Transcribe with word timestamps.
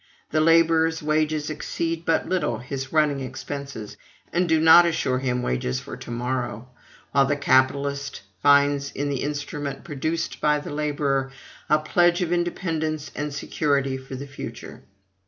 The 0.31 0.41
laborer's 0.41 1.03
wages 1.03 1.51
exceed 1.51 2.05
but 2.05 2.27
little 2.27 2.57
his 2.57 2.91
running 2.91 3.19
expenses, 3.19 3.97
and 4.33 4.49
do 4.49 4.59
not 4.59 4.83
assure 4.83 5.19
him 5.19 5.43
wages 5.43 5.79
for 5.79 5.95
to 5.95 6.09
morrow; 6.09 6.69
while 7.11 7.27
the 7.27 7.35
capitalist 7.35 8.23
finds 8.41 8.91
in 8.93 9.09
the 9.11 9.21
instrument 9.21 9.83
produced 9.83 10.41
by 10.41 10.57
the 10.57 10.71
laborer 10.73 11.31
a 11.69 11.77
pledge 11.77 12.23
of 12.23 12.31
independence 12.31 13.11
and 13.15 13.31
security 13.31 13.95
for 13.95 14.15
the 14.15 14.25
future. 14.25 14.81